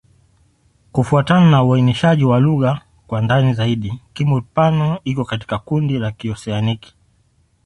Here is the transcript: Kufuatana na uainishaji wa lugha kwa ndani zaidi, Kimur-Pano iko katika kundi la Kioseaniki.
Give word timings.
Kufuatana 0.91 1.51
na 1.51 1.63
uainishaji 1.63 2.23
wa 2.25 2.39
lugha 2.39 2.81
kwa 3.07 3.21
ndani 3.21 3.53
zaidi, 3.53 4.01
Kimur-Pano 4.13 4.99
iko 5.03 5.25
katika 5.25 5.59
kundi 5.59 5.99
la 5.99 6.11
Kioseaniki. 6.11 6.95